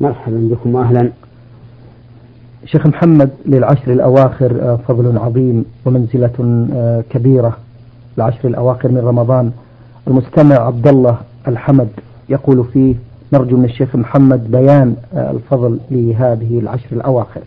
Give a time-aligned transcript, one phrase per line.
[0.00, 1.10] مرحبا بكم وأهلا.
[2.66, 7.56] شيخ محمد للعشر الأواخر آه، فضل عظيم ومنزلة آه، كبيرة.
[8.18, 9.52] العشر الأواخر من رمضان.
[10.08, 11.18] المستمع عبد الله
[11.48, 11.88] الحمد
[12.28, 12.94] يقول فيه
[13.32, 17.40] نرجو من الشيخ محمد بيان آه، الفضل لهذه العشر الأواخر.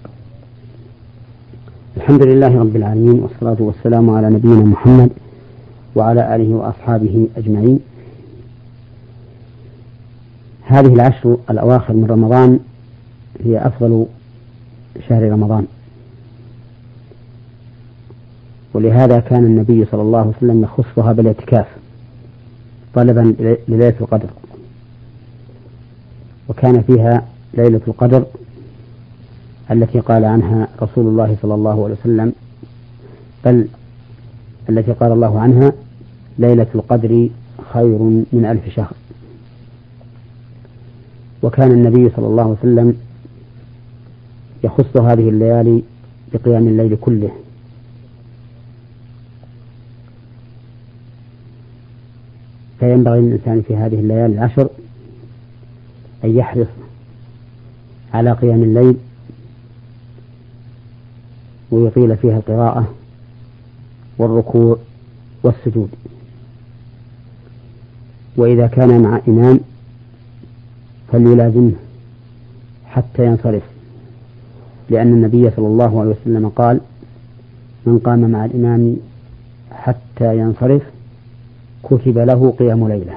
[1.98, 5.10] الحمد لله رب العالمين والصلاة والسلام على نبينا محمد
[5.96, 7.80] وعلى آله وأصحابه أجمعين.
[10.70, 12.60] هذه العشر الأواخر من رمضان
[13.46, 14.06] هي أفضل
[15.10, 15.66] شهر رمضان.
[18.74, 21.66] ولهذا كان النبي صلى الله عليه وسلم يخصها بالاعتكاف
[22.96, 23.36] طلبا
[23.68, 24.30] لليلة القدر.
[26.50, 28.26] وكان فيها ليلة القدر
[29.72, 32.34] التي قال عنها رسول الله صلى الله عليه وسلم
[33.46, 33.68] بل
[34.70, 35.74] التي قال الله عنها
[36.40, 37.30] ليلة القدر
[37.74, 38.00] خير
[38.34, 38.94] من ألف شهر.
[41.44, 42.98] وكان النبي صلى الله عليه وسلم
[44.64, 45.84] يخص هذه الليالي
[46.34, 47.32] بقيام الليل كله.
[52.80, 54.70] فينبغي للإنسان في هذه الليالي العشر
[56.24, 56.68] أن يحرص
[58.14, 58.98] على قيام الليل
[61.72, 62.94] ويطيل فيها القراءة
[64.18, 64.78] والركوع
[65.44, 65.90] والسجود.
[68.38, 69.60] وإذا كان مع إمام
[71.12, 71.72] فليلازمه
[72.86, 73.64] حتى ينصرف.
[74.90, 76.80] لأن النبي صلى الله عليه وسلم قال
[77.86, 78.96] من قام مع الإمام
[79.72, 80.82] حتى ينصرف
[81.84, 83.14] كتب له قيام ليلة.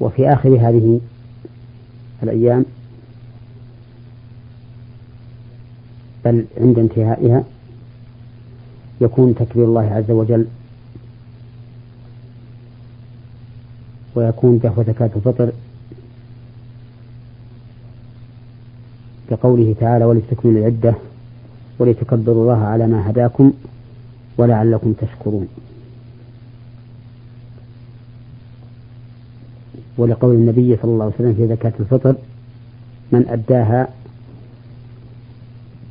[0.00, 1.00] وفي آخر هذه
[2.22, 2.64] الأيام
[6.24, 7.44] بل عند انتهائها
[9.00, 10.46] يكون تكبير الله عز وجل
[14.16, 15.52] ويكون دفع زكاة الفطر
[19.30, 20.94] كقوله تعالى ولتكملوا العدة
[21.78, 23.52] ولتكبروا الله على ما هداكم
[24.38, 25.48] ولعلكم تشكرون.
[29.98, 32.16] ولقول النبي صلى الله عليه وسلم في زكاة الفطر
[33.12, 33.88] من أداها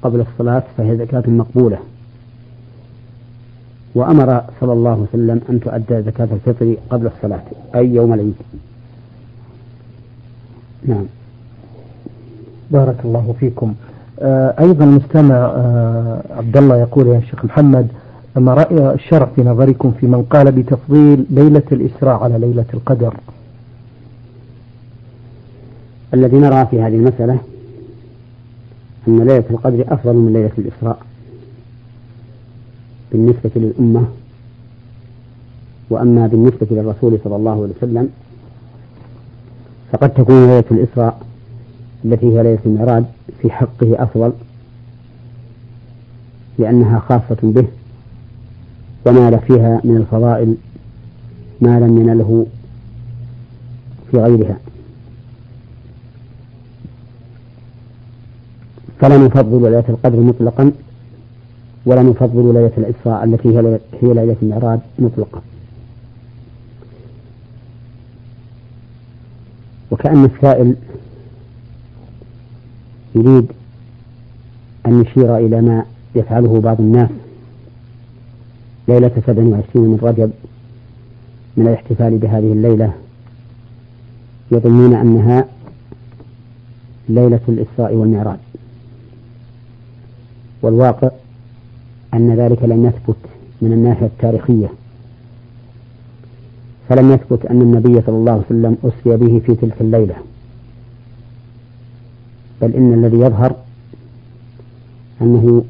[0.02, 1.80] قبل الصلاة فهي زكاة مقبولة.
[3.96, 7.44] وأمر صلى الله عليه وسلم أن تؤدى زكاة الفطر قبل الصلاة
[7.76, 8.34] أي يوم العيد.
[10.86, 11.06] نعم.
[12.72, 13.74] بارك الله فيكم.
[14.20, 17.88] آه أيضا مستمع آه عبد الله يقول يا شيخ محمد
[18.36, 23.14] ما رأي الشرع في نظركم في من قال بتفضيل ليلة الإسراء على ليلة القدر؟
[26.14, 27.38] الذي نرى في هذه المسألة
[29.08, 30.98] أن ليلة القدر أفضل من ليلة الإسراء.
[33.12, 34.06] بالنسبة للأمة
[35.90, 38.10] وأما بالنسبة للرسول صلى الله عليه وسلم
[39.92, 41.22] فقد تكون ليلة الإسراء
[42.06, 43.04] التي هي ليلة المعراج
[43.42, 44.32] في حقه أفضل
[46.60, 47.68] لأنها خاصة به
[49.06, 50.56] ونال فيها من الفضائل
[51.62, 52.46] ما لم ينله
[54.12, 54.58] في غيرها.
[59.00, 60.72] فلا نفضل ليلة القدر مطلقا
[61.86, 63.50] ولا نفضل ليلة الإسراء التي
[64.02, 65.42] هي ليلة المعراج مطلقا
[69.92, 70.76] وكأن السائل
[73.16, 73.48] يريد
[74.86, 75.86] أن يشير إلى ما
[76.16, 77.10] يفعله بعض الناس.
[78.88, 80.32] ليلة سبع وعشرين من رجب
[81.58, 82.94] من الاحتفال بهذه الليلة.
[84.52, 85.46] يظنون أنها
[87.10, 88.38] ليلة الإسراء والمعراج.
[90.62, 91.10] والواقع
[92.16, 93.18] أن ذلك لم يثبت
[93.62, 94.68] من الناحية التاريخية.
[96.90, 100.16] فلم يثبت أن النبي صلى الله عليه وسلم أسري به في تلك الليلة.
[102.62, 103.56] بل إن الذي يظهر
[105.22, 105.64] أنه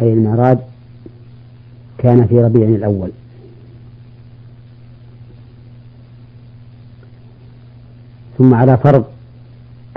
[0.00, 0.58] أي المعراج
[1.98, 3.10] كان في ربيع الأول.
[8.38, 9.04] ثم على فرض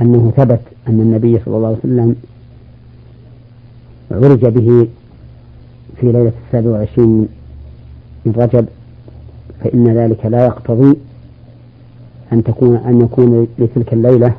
[0.01, 2.15] أنه ثبت أن النبي صلى الله عليه وسلم
[4.11, 4.87] عرج به
[5.99, 7.27] في ليلة السابع والعشرين
[8.25, 8.65] من رجب
[9.63, 10.97] فإن ذلك لا يقتضي
[12.33, 14.33] أن تكون أن يكون لتلك الليلة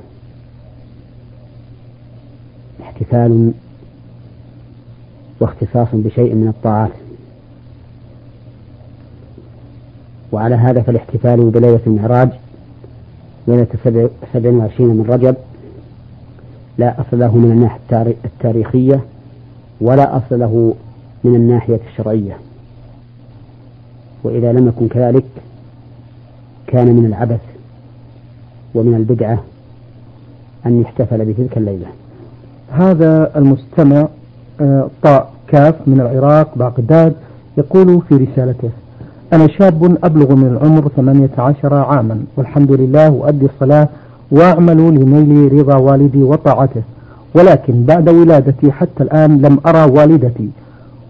[2.82, 3.52] احتفال
[5.40, 6.90] واختصاص بشيء من الطاعات.
[10.32, 12.28] وعلى هذا فالاحتفال بليلة المعراج
[13.48, 13.66] ليلة
[14.32, 15.36] سبع وعشرين من رجب
[16.78, 19.00] لا أصل له من الناحية التاريخية
[19.80, 20.74] ولا أصل له
[21.24, 22.36] من الناحية الشرعية.
[24.24, 25.24] وإذا لم يكن كذلك
[26.66, 27.40] كان من العبث
[28.74, 29.42] ومن البدعة
[30.66, 31.86] أن يحتفل بتلك الليلة.
[32.70, 34.08] هذا المستمع
[34.60, 37.14] آه، طاء كاف من العراق بغداد
[37.58, 38.70] يقول في رسالته
[39.32, 43.88] أنا شاب أبلغ من العمر 18 عاما والحمد لله أؤدي الصلاة
[44.30, 46.82] وأعمل لنيل رضا والدي وطاعته.
[47.34, 50.48] ولكن بعد ولادتي حتى الآن لم أرى والدتي.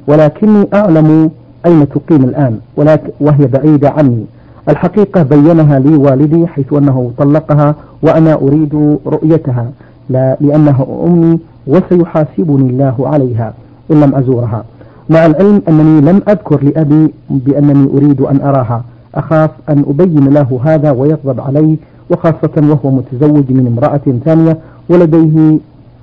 [0.07, 1.31] ولكني أعلم
[1.67, 4.25] أين تقيم الآن ولكن وهي بعيدة عني.
[4.69, 9.71] الحقيقة بينها لي والدي حيث أنه طلقها وأنا أريد رؤيتها
[10.11, 13.55] لا لأنها أمي وسيحاسبني الله عليها
[13.91, 14.65] إن لم أزورها.
[15.11, 18.83] مع العلم أنني لم أذكر لأبي بأنني أريد أن أراها.
[19.15, 21.77] أخاف أن أبين له هذا ويغضب علي
[22.11, 24.59] وخاصة وهو متزوج من امرأة ثانية
[24.89, 25.59] ولديه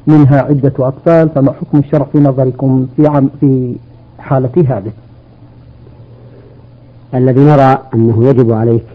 [0.10, 3.76] منها عدة أطفال فما حكم الشرع في نظركم في عم في
[4.20, 4.92] حالة هذه؟
[7.14, 8.86] الذي نرى أنه يجب عليك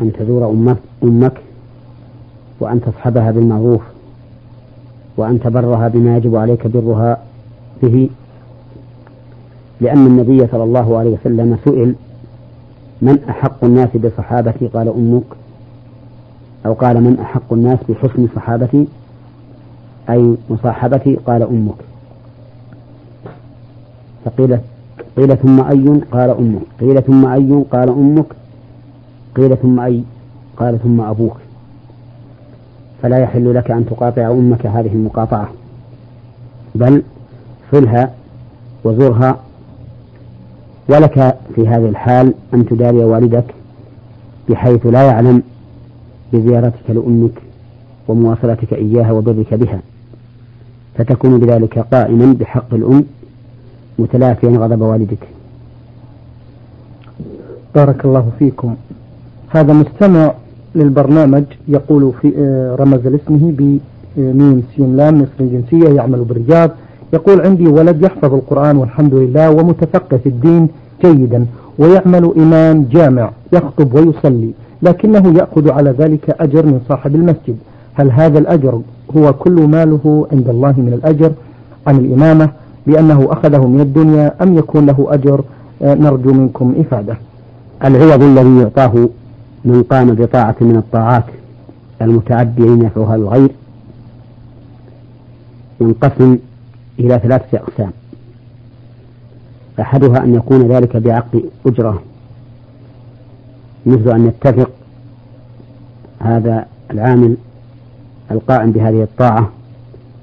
[0.00, 1.32] أن تزور أمك, أمك
[2.60, 3.82] وأن تصحبها بالمعروف
[5.16, 7.18] وأن تبرها بما يجب عليك برها
[7.82, 8.10] به
[9.80, 11.94] لأن النبي صلى الله عليه وسلم سئل
[13.02, 15.24] من أحق الناس بصحابتي؟ قال أمك.
[16.66, 18.86] أو قال من أحق الناس بحسن صحابتي؟
[20.10, 21.74] أي مصاحبتي قال أمك.
[24.24, 24.58] فقيل
[25.16, 26.62] قيل ثم أي قال أمك.
[26.80, 28.26] قيل ثم أي قال أمك.
[29.34, 30.02] قيل ثم أي
[30.56, 31.36] قال ثم أبوك.
[33.02, 35.48] فلا يحل لك أن تقاطع أمك هذه المقاطعة.
[36.74, 37.02] بل
[37.72, 38.14] صلها
[38.84, 39.36] وزرها.
[40.88, 43.54] ولك في هذه الحال أن تداري والدك
[44.48, 45.42] بحيث لا يعلم
[46.32, 47.42] بزيارتك لأمك
[48.08, 49.80] ومواصلتك إياها وبرك بها.
[50.98, 53.04] فتكون بذلك قائما بحق الأم
[53.98, 55.28] متلافيا غضب والدك.
[57.74, 58.74] بارك الله فيكم.
[59.48, 60.32] هذا مستمع
[60.74, 63.52] للبرنامج يقول في آه، رمز لاسمه
[64.16, 66.70] بميم سين لام مصر الجنسية يعمل بالرياض
[67.12, 70.68] يقول عندي ولد يحفظ القرآن والحمد لله ومتفقه في الدين
[71.04, 71.46] جيدا
[71.78, 74.50] ويعمل إمام جامع يخطب ويصلي
[74.82, 77.56] لكنه يأخذ على ذلك أجر من صاحب المسجد.
[77.96, 78.80] هل هذا الأجر
[79.16, 81.32] هو كل ماله عند الله من الأجر
[81.86, 82.50] عن الإمامة
[82.86, 85.44] لأنه أخذه من الدنيا أم يكون له أجر
[85.82, 87.16] آه، نرجو منكم إفادة.
[87.84, 89.08] العوض الذي يعطاه
[89.64, 91.24] من قام بطاعة من الطاعات
[92.02, 93.50] المتعدية نفعها للغير
[95.80, 96.38] ينقسم
[96.98, 97.90] إلى ثلاثة أقسام.
[99.80, 102.02] أحدها أن يكون ذلك بعقد أجرة.
[103.86, 104.70] مثل أن يتفق
[106.20, 107.36] هذا العامل
[108.30, 109.50] القائم بهذه الطاعة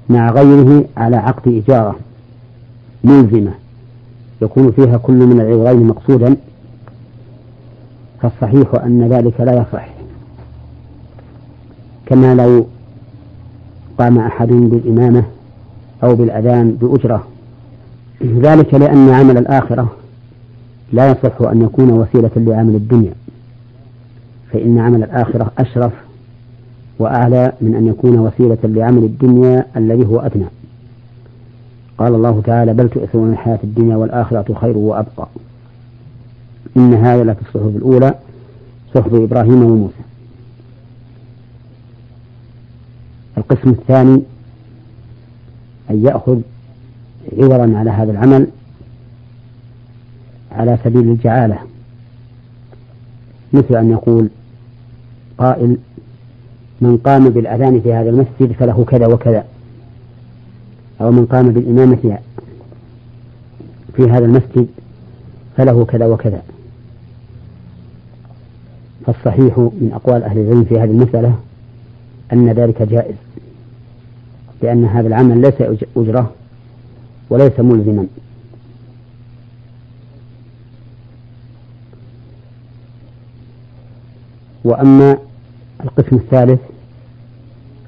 [0.08, 1.96] مع غيره على عقد إجارة
[3.04, 3.50] ملزمة
[4.42, 6.36] يكون فيها كل من العوضين مقصودا
[8.22, 9.88] فالصحيح أن ذلك لا يصح.
[12.06, 12.66] كما لو
[13.98, 15.24] قام أحد بالإمامة
[16.04, 17.24] أو بالأذان بأجرة.
[18.22, 19.92] ذلك لأن عمل الآخرة
[20.92, 23.14] لا يصح أن يكون وسيلة لعمل الدنيا
[24.52, 25.92] فإن عمل الآخرة أشرف
[26.98, 30.46] وأعلى من أن يكون وسيلة لعمل الدنيا الذي هو أدنى.
[31.98, 35.28] قال الله تعالى بل تؤثرون الحياة الدنيا والآخرة خير وأبقى.
[36.76, 38.14] إن هذا لفي الصحف الأولى
[38.94, 39.94] صحف إبراهيم وموسى.
[43.38, 44.22] القسم الثاني
[45.90, 46.40] أن يأخذ
[47.38, 48.46] عوضا على هذا العمل
[50.52, 51.58] على سبيل الجعالة.
[53.52, 54.28] مثل أن يقول
[55.38, 55.76] قائل
[56.80, 59.44] من قام بالأذان في هذا المسجد فله كذا وكذا.
[61.00, 62.18] أو من قام بالإمامة
[63.96, 64.66] في هذا المسجد
[65.56, 66.42] فله كذا وكذا.
[69.06, 71.38] فالصحيح من أقوال أهل العلم في هذه المسألة
[72.32, 73.14] أن ذلك جائز
[74.62, 76.32] لأن هذا العمل ليس أجرة
[77.30, 78.06] وليس ملزما.
[84.64, 85.18] وأما
[85.84, 86.60] القسم الثالث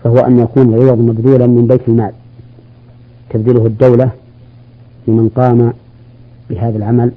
[0.05, 2.13] فهو أن يكون العوض مبذولا من بيت المال.
[3.31, 4.11] تبذله الدولة
[5.09, 5.73] لمن قام
[6.51, 7.13] بهذا العمل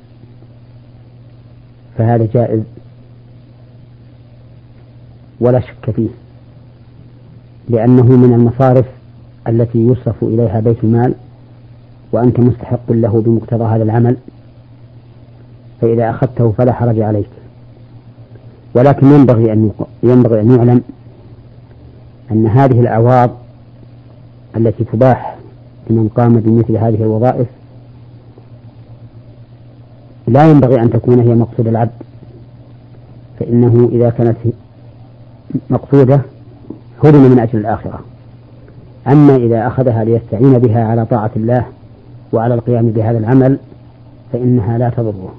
[1.98, 2.62] فهذا جائز
[5.40, 6.10] ولا شك فيه
[7.70, 8.86] لأنه من المصارف
[9.48, 11.14] التي يصرف إليها بيت المال
[12.12, 14.18] وأنت مستحق له بمقتضى هذا العمل
[15.82, 17.30] فإذا أخذته فلا حرج عليك.
[18.74, 19.72] ولكن ينبغي أن
[20.04, 20.82] ينبغي أن يعلم
[22.32, 23.30] أن هذه الأعواض
[24.58, 25.36] التي تباح
[25.90, 27.48] لمن قام بمثل هذه الوظائف
[30.28, 31.92] لا ينبغي أن تكون هي مقصود العبد
[33.40, 34.38] فإنه إذا كانت
[35.70, 36.22] مقصودة
[37.04, 38.00] هدم من أجل الآخرة.
[39.08, 41.66] أما إذا أخذها ليستعين بها على طاعة الله
[42.34, 43.58] وعلى القيام بهذا العمل
[44.34, 45.34] فإنها لا تضره.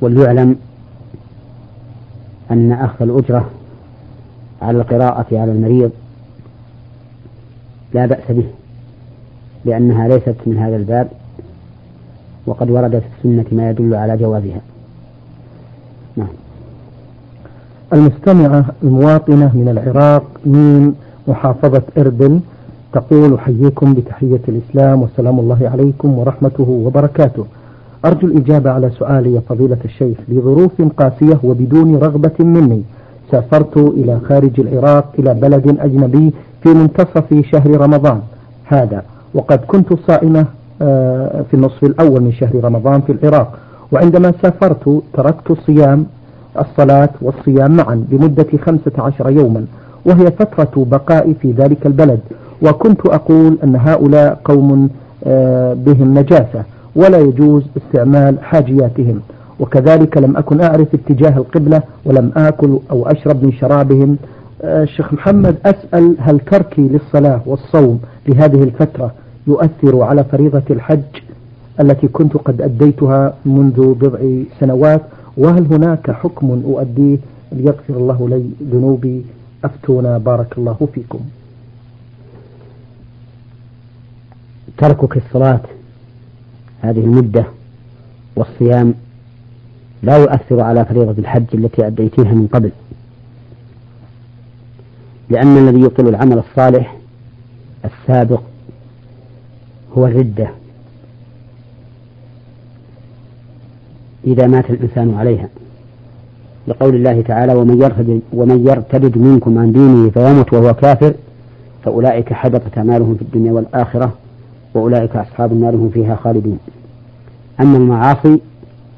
[0.00, 0.56] وليعلم
[2.52, 3.50] أن أخذ الأجرة
[4.62, 5.90] على القراءة على المريض
[7.94, 8.44] لا بأس به
[9.64, 11.08] لأنها ليست من هذا الباب
[12.46, 14.60] وقد ورد في السنة ما يدل على جوازها.
[16.16, 16.28] نعم.
[17.92, 20.94] المستمعة المواطنة من العراق من
[21.28, 22.40] محافظة إربل
[22.92, 27.46] تقول أحييكم بتحية الإسلام وسلام الله عليكم ورحمته وبركاته.
[28.04, 30.16] أرجو الإجابة على سؤالي يا فضيلة الشيخ.
[30.28, 32.82] لظروف قاسية وبدون رغبة مني
[33.30, 36.32] سافرت إلى خارج العراق إلى بلد أجنبي
[36.62, 38.20] في منتصف شهر رمضان
[38.64, 39.02] هذا
[39.34, 40.46] وقد كنت صائمة
[40.82, 43.58] آه، في النصف الأول من شهر رمضان في العراق
[43.92, 46.06] وعندما سافرت تركت الصيام
[46.60, 49.64] الصلاة والصيام معا لمدة خمسة عشر يوما
[50.06, 52.20] وهي فترة بقائي في ذلك البلد
[52.62, 54.88] وكنت أقول أن هؤلاء قوم
[55.24, 56.62] آه، بهم نجاسة.
[56.96, 59.20] ولا يجوز استعمال حاجياتهم.
[59.60, 64.16] وكذلك لم أكن أعرف اتجاه القبلة ولم آكل أو أشرب من شرابهم.
[64.62, 69.12] آه، الشيخ محمد أسأل هل تركي للصلاة والصوم لهذه الفترة
[69.46, 71.00] يؤثر على فريضة الحج
[71.80, 74.18] التي كنت قد أديتها منذ بضع
[74.60, 75.00] سنوات؟
[75.36, 77.18] وهل هناك حكم أؤديه؟
[77.52, 79.24] ليغفر الله لي ذنوبي.
[79.64, 80.18] أفتونا.
[80.18, 81.20] بارك الله فيكم.
[84.78, 85.60] تركك الصلاة.
[86.82, 87.44] هذه المدة
[88.36, 88.94] والصيام
[90.02, 92.70] لا يؤثر على فريضة الحج التي أديتيها من قبل.
[95.30, 96.96] لأن الذي يبطل العمل الصالح
[97.84, 98.40] السابق
[99.98, 100.50] هو الردة.
[104.24, 105.48] إذا مات الإنسان عليها.
[106.68, 111.14] لقول الله تعالى ومن يرتد ومن يرتد منكم عن دينه فيمت وهو كافر
[111.84, 114.12] فأولئك حبطت أعمالهم في الدنيا والآخرة
[114.74, 116.58] وأولئك أصحاب النار هم فيها خالدون.
[117.60, 118.40] أما المعاصي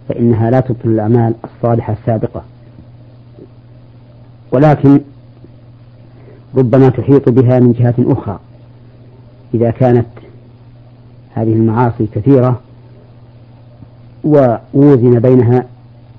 [0.08, 2.42] فإنها لا تبطل الأعمال الصالحة السابقة.
[4.52, 5.00] ولكن
[6.56, 8.38] ربما تحيط بها من جهة أخرى.
[9.54, 10.06] إذا كانت
[11.34, 12.60] هذه المعاصي كثيرة
[14.24, 15.66] ووزن بينها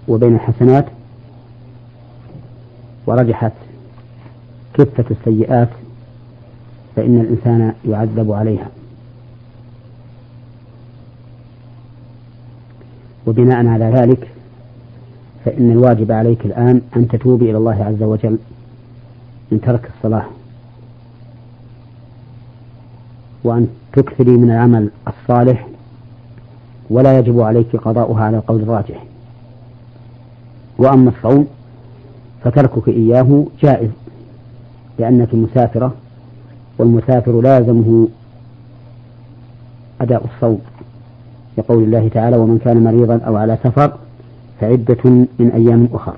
[0.07, 0.85] وبين الحسنات
[3.07, 3.51] ورجحت
[4.73, 5.69] كفة السيئات
[6.95, 8.67] فإن الإنسان يعذب عليها.
[13.27, 14.27] وبناء على ذلك
[15.45, 18.37] فإن الواجب عليك الآن أن تتوبي إلى الله عز وجل
[19.51, 20.25] من ترك الصلاة.
[23.43, 25.67] وأن تكثري من العمل الصالح
[26.89, 29.03] ولا يجب عليك قضاؤها على القول الراجح.
[30.77, 31.47] وأما الصوم
[32.43, 33.89] فتركك إياه جائز
[34.99, 35.93] لأنك مسافرة
[36.77, 38.07] والمسافر لازمه
[40.01, 40.61] أداء الصوم.
[41.57, 43.93] لقول الله تعالى ومن كان مريضا أو على سفر
[44.61, 45.03] فعدة
[45.39, 46.13] من أيام أخر.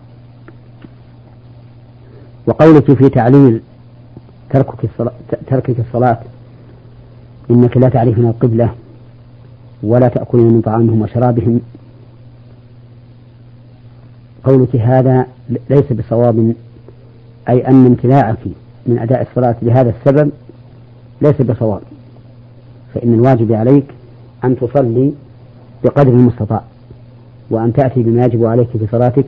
[2.48, 3.62] وقولك في تعليل
[4.50, 5.14] تركك الصلاة,
[5.48, 6.20] تركك الصلاة
[7.52, 8.74] إنك لا تعرفين القبلة
[9.84, 11.62] ولا تأكلين من طعامهم وشرابهم.
[14.44, 15.26] قولك هذا
[15.70, 16.54] ليس بصواب
[17.50, 18.40] أي أن امتناعك
[18.86, 20.32] من أداء الصلاة لهذا السبب
[21.22, 21.82] ليس بصواب.
[22.94, 23.86] فإن الواجب عليك
[24.44, 25.14] أن تصلي
[25.84, 26.62] بقدر المستطاع.
[27.50, 29.26] وأن تأتي بما يجب عليك في صلاتك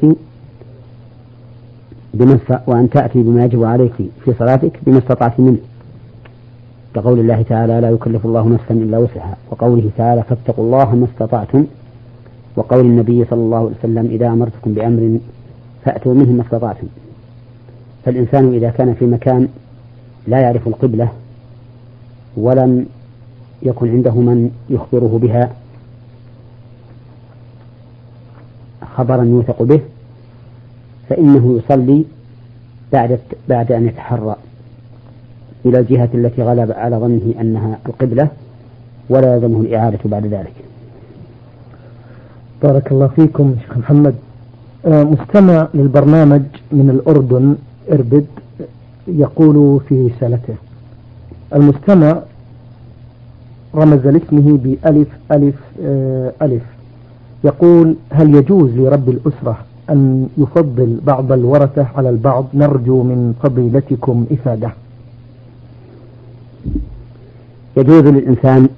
[2.68, 3.94] وأن تأتي بما يجب عليك
[4.26, 5.58] في صلاتك بما استطعت منه.
[6.96, 9.38] كقول الله تعالى لا يكلف الله نفسا إلا وسعها.
[9.52, 11.66] وقوله تعالى فاتقوا الله ما استطعتم.
[12.56, 15.20] وقول النبي صلى الله عليه وسلم إذا أمرتكم بأمر
[15.86, 16.88] فأتوا منه ما استطعتم.
[18.06, 19.48] فالإنسان إذا كان في مكان
[20.28, 21.10] لا يعرف القبلة
[22.38, 22.86] ولم
[23.64, 25.50] يكن عنده من يخبره بها
[29.00, 29.80] خبرا يوثق به
[31.10, 32.06] فإنه يصلي
[32.94, 34.36] بعد بعد أن يتحرى.
[35.66, 38.28] إلى الجهة التي غلب على ظنه أنها القبلة
[39.10, 40.54] ولا يلزمه الإعادة بعد ذلك.
[42.64, 44.16] بارك الله فيكم شيخ محمد.
[44.86, 46.42] آه، مستمع للبرنامج
[46.72, 47.56] من الأردن
[47.92, 48.26] إربد
[49.08, 50.56] يقول في رسالته.
[51.56, 52.22] المستمع
[53.76, 56.79] رمز لاسمه بألف ألف آه، ألف.
[57.44, 59.58] يقول هل يجوز لرب الأسرة
[59.90, 64.72] أن يفضل بعض الورثة على البعض؟ نرجو من فضيلتكم إفادة.
[67.78, 68.70] يجوز للإنسان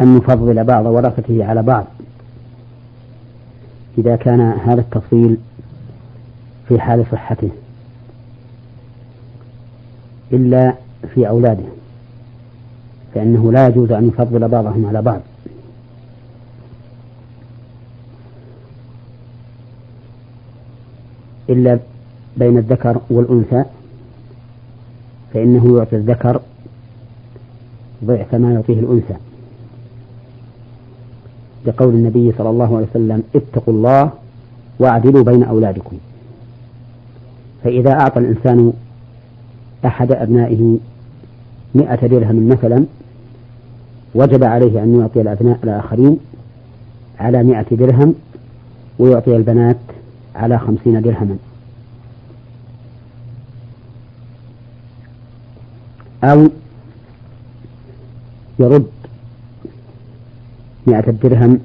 [0.00, 1.84] أن يفضل بعض ورثته على بعض.
[3.98, 5.36] إذا كان هذا التفصيل
[6.68, 7.50] في حال صحته
[10.32, 10.74] إلا
[11.14, 11.64] في أولاده
[13.14, 15.20] فإنه لا يجوز أن يفضل بعضهم على بعض.
[21.50, 21.78] إلا
[22.36, 23.64] بين الذكر والأنثى
[25.34, 26.40] فإنه يعطي الذكر
[28.04, 29.14] ضعف ما يعطيه الأنثى.
[31.66, 34.10] لقول النبي صلى الله عليه وسلم اتقوا الله
[34.78, 35.96] واعدلوا بين أولادكم.
[37.64, 38.72] فإذا أعطى الإنسان
[39.86, 40.78] أحد أبنائه
[41.74, 42.84] مئة درهم مثلا
[44.14, 46.18] وجب عليه أن يعطي الأبناء الآخرين
[47.20, 48.14] على مئة درهم
[48.98, 49.76] ويعطي البنات
[50.34, 51.36] على خمسين درهما.
[56.24, 56.48] أو
[58.58, 58.86] يرد
[60.86, 61.60] مئة الدرهم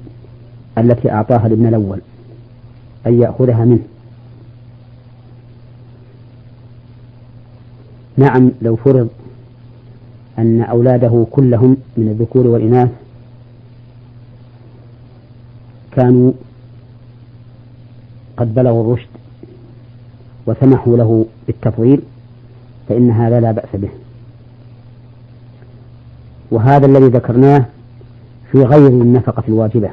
[0.78, 2.00] التي أعطاها الابن الأول
[3.06, 3.82] أن يأخذها منه.
[8.16, 9.08] نعم لو فرض
[10.38, 12.88] أن أولاده كلهم من الذكور والإناث
[15.92, 16.32] كانوا
[18.40, 19.08] قد بلغوا الرشد
[20.46, 22.00] وسمحوا له بالتفضيل
[22.88, 23.88] فإن هذا لا بأس به.
[26.50, 27.64] وهذا الذي ذكرناه
[28.52, 29.90] في غير النفقة الواجبة.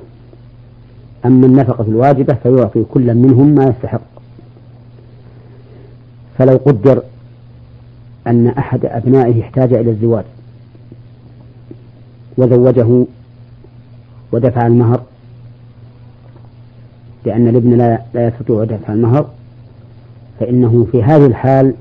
[1.25, 4.01] أما النفقة الواجبة فيعطي كل منهم ما يستحق.
[6.38, 7.01] فلو قدر
[8.27, 10.25] أن أحد أبنائه احتاج إلى الزواج
[12.38, 13.06] وزوجه
[14.32, 15.01] ودفع المهر
[17.27, 19.29] لأن الابن لا, لا يستطيع دفع المهر
[20.39, 21.74] فإنه في هذه الحال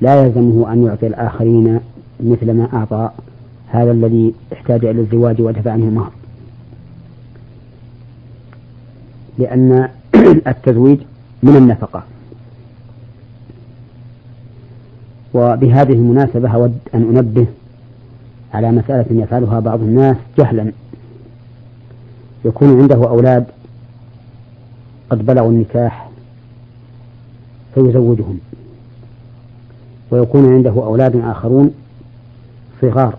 [0.00, 1.80] لا يلزمه أن يعطي الآخرين
[2.20, 3.10] مثل ما أعطى
[3.68, 6.12] هذا الذي احتاج إلى الزواج ودفع عنه المهر.
[9.38, 9.88] لأن
[10.46, 10.98] التزويج
[11.42, 12.02] من النفقة.
[15.34, 17.46] وبهذه المناسبة أود أن أنبه
[18.54, 20.72] على مسألة يفعلها بعض الناس جهلا.
[22.44, 23.44] يكون عنده أولاد
[25.14, 26.10] قد بلغوا النكاح
[27.74, 28.38] فيزوجهم
[30.10, 31.74] ويكون عنده أولاد آخرون
[32.80, 33.18] صغار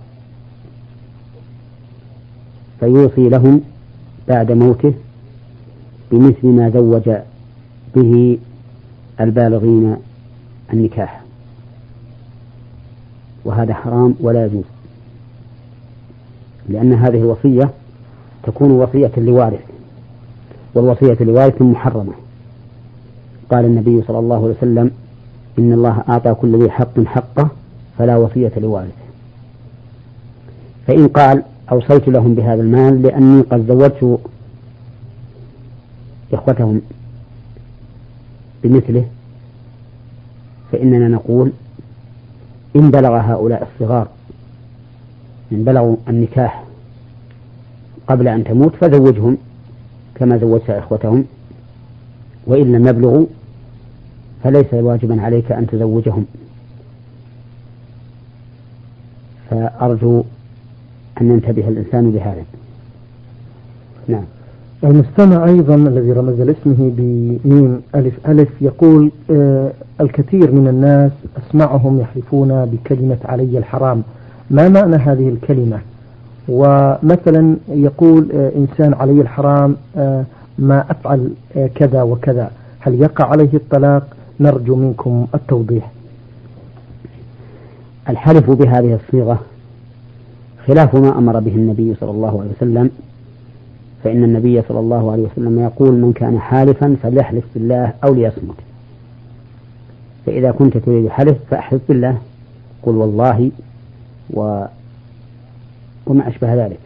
[2.79, 3.62] فيوصي لهم
[4.27, 4.93] بعد موته
[6.12, 7.10] بمثل ما زوج
[7.95, 8.38] به
[9.19, 9.95] البالغين
[10.73, 11.21] النكاح.
[13.45, 14.63] وهذا حرام ولا يجوز
[16.69, 17.69] لأن هذه الوصية
[18.43, 19.75] تكون وصية لوارث.
[20.76, 22.14] والوصية لوارث محرمة.
[23.52, 24.92] قال النبي صلى الله عليه وسلم
[25.60, 27.50] إن الله أعطى كل ذي حق حقه
[27.98, 28.94] فلا وصية لوارث
[30.88, 34.20] فإن قال أوصيت لهم بهذا المال لأني قد زوجت
[36.34, 36.82] إخوتهم
[38.64, 39.06] بمثله
[40.72, 41.52] فإننا نقول
[42.76, 44.08] إن بلغ هؤلاء الصغار
[45.52, 46.64] إن بلغوا النكاح
[48.08, 49.38] قبل أن تموت فزوجهم.
[50.15, 51.25] كما زوجت إخوتهم.
[52.47, 53.25] وإن لم يبلغوا
[54.43, 56.25] فليس واجبا عليك أن تزوجهم.
[59.49, 60.23] فأرجو
[61.21, 62.43] أن ينتبه الإنسان بهذا
[64.08, 64.23] نعم.
[64.84, 72.65] المستمع أيضا الذي رمز لاسمه بميم ألف ألف يقول آه الكثير من الناس أسمعهم يحلفون
[72.65, 74.04] بكلمة علي الحرام.
[74.49, 75.80] ما معنى هذه الكلمة؟
[76.49, 80.23] ومثلا يقول آه إنسان علي الحرام آه
[80.60, 84.08] ما أفعل آه كذا وكذا هل يقع عليه الطلاق؟
[84.39, 85.91] نرجو منكم التوضيح.
[88.10, 89.39] الحلف بهذه الصيغة
[90.67, 92.89] خلاف ما أمر به النبي صلى الله عليه وسلم
[94.03, 98.55] فإن النبي صلى الله عليه وسلم يقول من كان حالفا فليحلف بالله أو ليصمت.
[100.25, 102.17] فإذا كنت تريد حلف فأحلف بالله
[102.84, 103.51] قل والله
[104.34, 104.65] و
[106.06, 106.80] وما أشبه ذلك.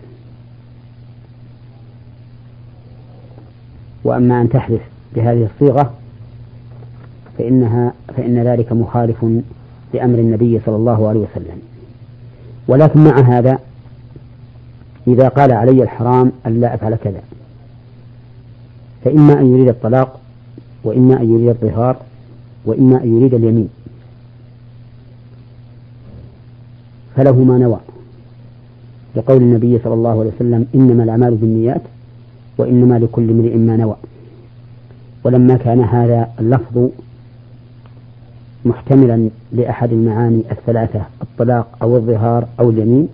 [4.04, 4.82] وأما أن تحلف
[5.16, 5.94] بهذه الصيغة
[7.38, 9.26] فإنها فإن ذلك مخالف
[9.94, 11.62] لأمر النبي صلى الله عليه وسلم.
[12.68, 13.60] ولكن مع هذا
[15.08, 17.22] إذا قال علي الحرام أن لا أفعل كذا.
[19.04, 20.20] فإما أن يريد الطلاق
[20.84, 21.98] وإما أن يريد الظهار
[22.66, 23.70] وإما أن يريد اليمين.
[27.16, 27.80] فله ما نوى.
[29.20, 31.82] لقول النبي صلى الله عليه وسلم إنما الأعمال بالنيات
[32.58, 33.96] وإنما لكل امرئ ما نوى.
[35.24, 36.90] ولما كان هذا اللفظ
[38.66, 43.08] محتملا لأحد المعاني الثلاثة الطلاق أو الظهار أو اليمين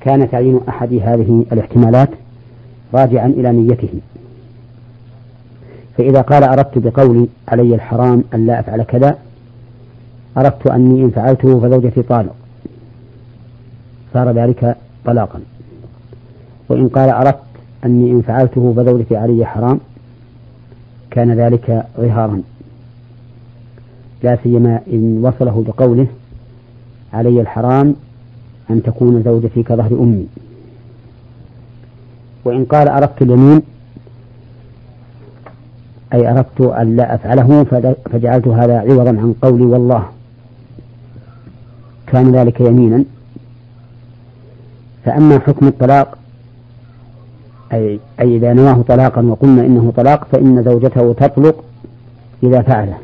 [0.00, 2.08] كان تعيين أحد هذه الاحتمالات
[2.94, 3.88] راجعا إلى نيته.
[5.98, 9.18] فإذا قال أردت بقولي علي الحرام أن لا أفعل كذا
[10.36, 12.34] أردت أني إن فعلته فزوجتي طالق.
[14.14, 14.76] صار ذلك
[15.08, 15.40] طلاقا.
[16.68, 17.38] وإن قال أردت
[17.84, 19.78] أني إن فعلته فزوجتي علي حرام
[21.10, 22.42] كان ذلك ظهارا.
[24.22, 26.06] لا سيما إن وصله بقوله
[27.12, 27.94] علي الحرام
[28.70, 30.26] أن تكون زوجتي كظهر أمي.
[32.44, 33.62] وإن قال أردت اليمين
[36.14, 37.64] أي أردت أن لا أفعله
[38.12, 40.04] فجعلت هذا عوضا عن قولي والله
[42.06, 43.04] كان ذلك يمينا.
[45.04, 46.18] فأما حكم الطلاق
[47.72, 51.64] أي, أي إذا نواه طلاقا وقلنا إنه طلاق فإن زوجته تطلق
[52.42, 52.98] إذا فعله.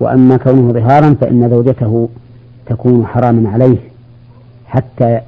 [0.00, 2.08] وأما كونه ظهارا فإن زوجته
[2.66, 3.76] تكون حراما عليه
[4.66, 5.20] حتى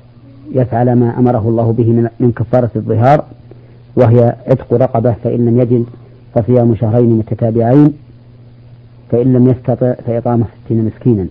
[0.52, 3.24] يفعل ما أمره الله به من كفارة الظهار
[3.96, 5.84] وهي عتق رقبة فإن لم يجد
[6.34, 7.92] فصيام شهرين متتابعين
[9.10, 11.26] فإن لم يستطع فإطعام ستين مسكينا.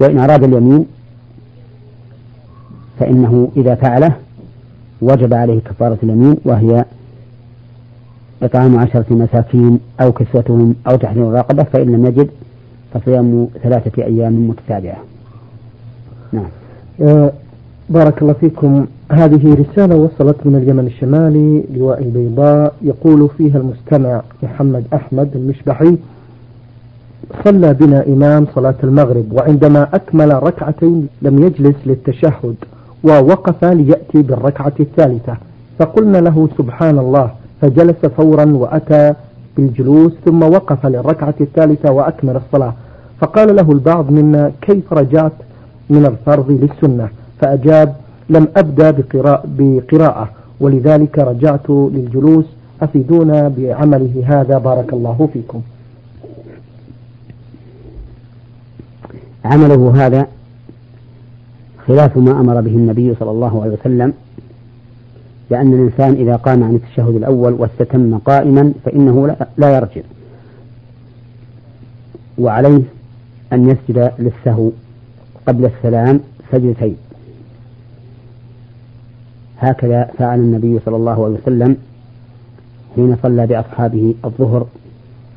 [0.00, 0.86] وإن أراد اليمين
[3.00, 4.12] فإنه إذا فعله
[5.02, 6.84] وجب عليه كفارة اليمين وهي
[8.42, 12.30] إطعام عشرة مساكين أو كسوتهم أو تحرير الرقبة فإن لم يجد
[12.94, 14.98] فصيام ثلاثة أيام متتابعة.
[16.32, 16.48] نعم.
[17.00, 17.32] أه
[17.90, 18.86] بارك الله فيكم.
[19.12, 25.96] هذه رسالة وصلت من اليمن الشمالي لواء البيضاء يقول فيها المستمع محمد أحمد المشبحي
[27.44, 32.56] صلى بنا إمام صلاة المغرب وعندما أكمل ركعتين لم يجلس للتشهد.
[33.04, 35.36] ووقف ليأتي بالركعة الثالثة.
[35.78, 39.14] فقلنا له سبحان الله فجلس فورا وأتى
[39.56, 42.74] بالجلوس ثم وقف للركعة الثالثة وأكمل الصلاة.
[43.20, 45.32] فقال له البعض منا كيف رجعت
[45.90, 47.08] من الفرض للسنة؟
[47.40, 47.94] فأجاب
[48.30, 50.28] لم أبدأ بقراءة, بقراءة.
[50.60, 52.44] ولذلك رجعت للجلوس
[52.82, 55.60] أفيدونا بعمله هذا بارك الله فيكم.
[59.44, 60.26] عمله هذا
[61.90, 64.12] خلاف ما أمر به النبي صلى الله عليه وسلم
[65.50, 70.02] لأن الإنسان إذا قام عن التشهد الأول واستتم قائما فإنه لا يرجع.
[72.38, 72.82] وعليه
[73.52, 74.70] أن يسجد للسهو
[75.46, 76.20] قبل السلام
[76.52, 76.96] سجدتين.
[79.58, 81.76] هكذا فعل النبي صلى الله عليه وسلم
[82.96, 84.66] حين صلى بأصحابه الظهر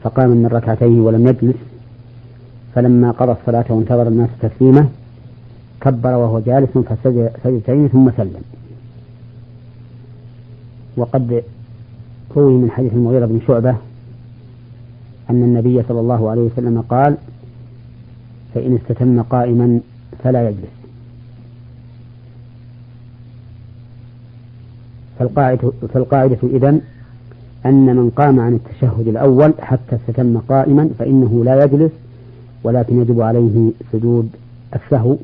[0.04, 1.56] فقام من ركعتيه ولم يجلس.
[2.76, 4.88] فلما قضى الصلاة وانتظر الناس تسليمه
[5.84, 8.41] كبر وهو جالس فسجد سجدتين ثم سلم.
[10.98, 11.43] وقد
[12.36, 13.76] روي من حديث المغيرة بن شعبة
[15.30, 17.17] أن النبي صلى الله عليه وسلم قال
[18.54, 19.80] فإن استتم قائما
[20.24, 20.74] فلا يجلس.
[25.19, 26.82] فالقاعدة, فالقاعدة إذن
[27.65, 31.91] أن من قام عن التشهد الأول حتى استتم قائما فإنه لا يجلس
[32.63, 34.30] ولكن يجب عليه سجود
[34.76, 35.17] السهو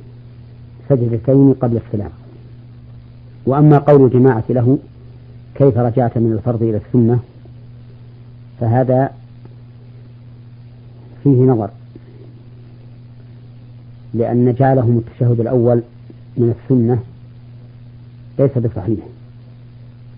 [0.90, 2.12] سجدتين قبل السلام.
[3.46, 4.78] وأما قول الجماعة له
[5.56, 7.20] كيف رجعت من الفرض إلى السنة
[8.60, 9.12] فهذا
[11.24, 11.70] فيه نظر
[14.14, 15.82] لأن جعلهم التشهد الأول
[16.38, 17.00] من السنة
[18.40, 19.00] ليس بصحيح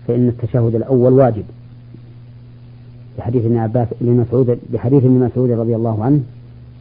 [0.08, 1.44] فإن التشهد الأول واجب.
[3.18, 6.20] بحديث ابن عباس مسعود بحديث ابن مسعود رضي الله عنه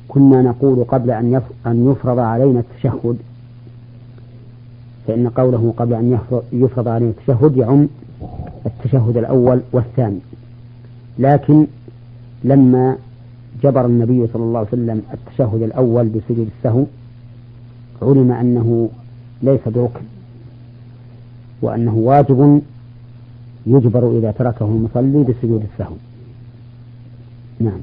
[0.08, 3.18] كنا نقول قبل أن أن يفرض علينا التشهد
[5.08, 6.20] فإن قوله قبل أن
[6.54, 7.88] يفرض علينا التشهد يعم
[8.66, 10.20] التشهد الأول والثاني.
[11.20, 11.68] لكن
[12.44, 12.98] لما
[13.64, 16.86] جبر النبي صلى الله عليه وسلم التشهد الأول بسجود السهو
[18.02, 18.90] علم أنه
[19.44, 20.02] ليس بركن
[21.62, 22.62] وأنه واجب
[23.66, 25.96] يجبر إذا تركه المصلي بسجود السهو.
[27.60, 27.80] نعم.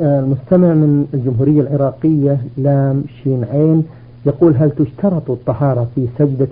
[0.00, 3.84] آه، المستمع من الجمهورية العراقية لام شين عين
[4.26, 6.48] يقول هل تشترط الطهارة في سجدة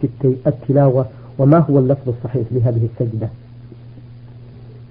[0.47, 1.07] التلاوة؟
[1.39, 3.29] وما هو اللفظ الصحيح لهذه السجدة؟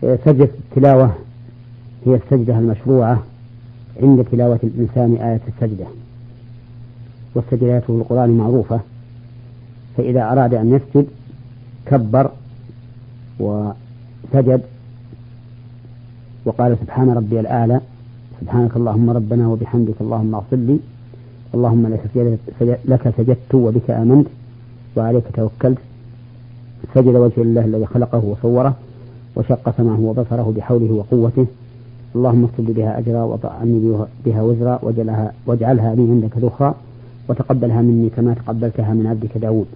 [0.03, 1.11] آه، سجدة التلاوة
[2.05, 3.23] هي السجدة المشروعة
[4.01, 5.85] عند تلاوة الإنسان آية السجدة.
[7.35, 8.79] والسجدات في القرآن معروفة.
[9.97, 11.07] فإذا أراد أن يسجد
[11.85, 12.31] كبر
[13.39, 14.61] وسجد.
[16.45, 17.81] وقال سبحان ربي الأعلى
[18.41, 20.79] سبحانك اللهم ربنا وبحمدك اللهم اغفر لي.
[21.53, 21.87] اللهم
[22.85, 24.27] لك سجدت وبك آمنت
[24.97, 25.77] وعليك توكلت.
[26.93, 28.73] سجد وجه الله الذي خلقه وصوره
[29.35, 31.45] وشق سمعه وبصره بحوله وقوته.
[32.15, 33.93] اللهم اكتب بها أجرا وضع عني
[34.25, 36.75] بها وزرا واجعلها, واجعلها لي عندك ذخرا
[37.27, 39.67] وتقبلها مني كما تقبلتها من عبدك داود.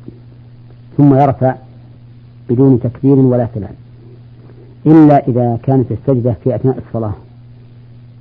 [0.98, 1.56] ثم يرفع
[2.50, 3.76] بدون تكبير ولا سلام
[4.86, 7.14] إلا إذا كانت السجدة في أثناء الصلاة.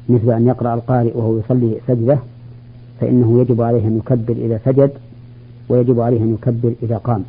[0.09, 2.19] مثل أن يقرأ القارئ وهو يصلي سجدة
[3.05, 4.91] فإنه يجب عليه أن يكبر إذا سجد
[5.69, 7.25] ويجب عليه أن يكبر إذا قام.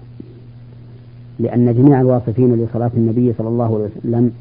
[1.39, 4.31] لأن جميع الواصفين لصلاة النبي صلى الله عليه وسلم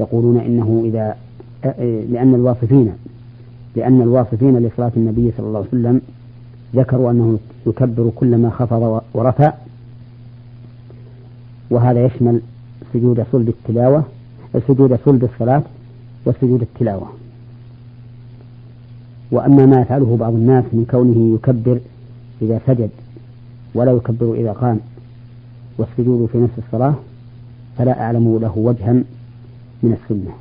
[0.00, 1.16] يقولون إنه إذا
[2.12, 2.92] لأن الواصفين
[3.76, 6.00] لأن الواصفين لصلاة النبي صلى الله عليه وسلم
[6.74, 9.52] ذكروا أنه يكبر كلما خفض ورفع
[11.70, 12.40] وهذا يشمل
[12.92, 14.04] سجود صلب التلاوة
[14.68, 15.62] سجود صلب الصلاة
[16.26, 17.19] وسجود التلاوة.
[19.30, 21.80] وأما ما يفعله بعض الناس من كونه يكبر
[22.42, 22.90] إذا سجد
[23.74, 24.80] ولا يكبر إذا قام
[25.78, 26.94] والسجود في نفس الصلاة
[27.78, 28.92] فلا أعلم له وجها
[29.82, 30.32] من السنة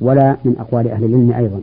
[0.00, 1.60] ولا من أقوال أهل العلم أيضا.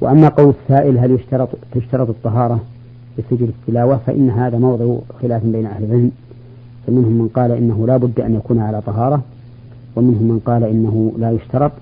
[0.00, 2.60] وأما قول السائل هل يشترط تشترط الطهارة
[3.18, 6.10] لسجود التلاوة فإن هذا موضع خلاف بين أهل العلم
[6.86, 9.22] فمنهم من قال إنه لا بد أن يكون على طهارة
[9.96, 11.72] ومنهم من قال إنه لا يشترط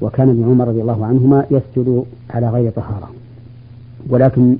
[0.00, 3.10] وكان ابن عمر رضي الله عنهما يسجد على غير طهارة.
[4.08, 4.56] ولكن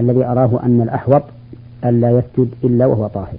[0.00, 1.22] الذي أراه أن الأحوط
[1.84, 3.36] ألا يسجد إلا وهو طاهر.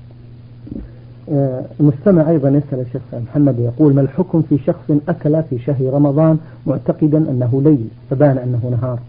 [1.32, 6.38] آه، المستمع أيضا يسأل الشيخ محمد يقول ما الحكم في شخص أكل في شهر رمضان
[6.68, 9.00] معتقدا أنه ليل فبان أنه نهار؟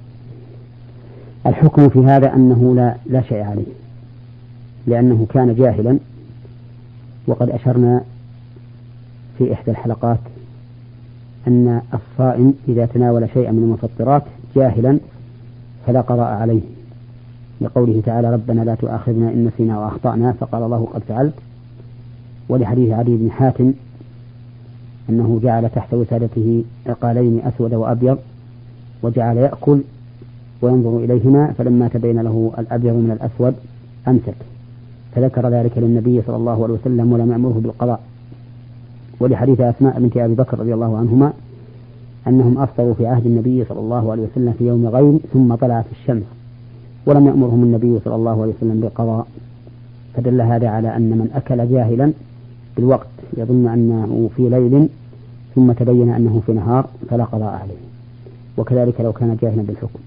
[1.47, 3.73] الحكم في هذا أنه لا, لا شيء عليه
[4.87, 5.99] لأنه كان جاهلا
[7.27, 8.01] وقد أشرنا
[9.39, 10.19] في إحدى الحلقات
[11.49, 14.23] أن الصائم إذا تناول شيئا من المفطرات
[14.57, 14.99] جاهلا
[15.87, 16.61] فلا قضاء عليه.
[17.61, 21.35] لقوله تعالى ربنا لا تؤاخذنا إن نسينا وأخطأنا فقال الله قد فعلت
[22.49, 23.73] ولحديث علي بن حاتم
[25.11, 28.19] أنه جعل تحت وسادته عقالين أسود وأبيض
[29.03, 29.81] وجعل يأكل
[30.63, 33.55] وينظر إليهما فلما تبين له الأبيض من الأسود
[34.09, 34.35] أمسك.
[35.15, 38.01] فذكر ذلك للنبي صلى الله عليه وسلم ولم يأمره بالقضاء.
[39.25, 41.33] ولحديث أسماء بنت أبي بكر رضي الله عنهما
[42.29, 46.23] أنهم أفطروا في عهد النبي صلى الله عليه وسلم في يوم غيم ثم طلعت الشمس
[47.07, 49.27] ولم يأمرهم النبي صلى الله عليه وسلم بالقضاء
[50.15, 52.13] فدل هذا على أن من أكل جاهلا
[52.77, 53.07] بالوقت
[53.37, 54.89] يظن أنه في ليل
[55.55, 57.81] ثم تبين أنه في نهار فلا قضاء عليه
[58.59, 59.99] وكذلك لو كان جاهلا بالحكم.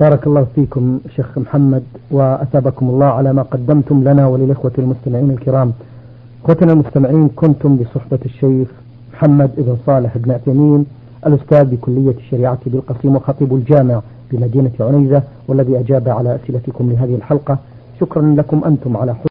[0.00, 5.72] بارك الله فيكم شيخ محمد وأثابكم الله على ما قدمتم لنا وللإخوة المستمعين الكرام.
[6.44, 8.68] إخوتنا المستمعين كنتم بصحبة الشيخ
[9.14, 10.86] محمد بن صالح بن عثيمين
[11.26, 14.00] الأستاذ بكلية الشريعة بالقصيم وخطيب الجامع
[14.32, 17.58] بمدينة عنيزة والذي أجاب على أسئلتكم لهذه الحلقة.
[18.00, 19.28] شكرا لكم أنتم على حسن